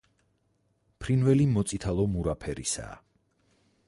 [1.03, 2.97] ფრინველი მოწითალო-მურა ფერისაა.